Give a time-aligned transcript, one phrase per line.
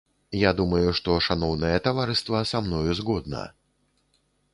[0.43, 3.43] Я думаю, што шаноўнае таварыства са мною згодна?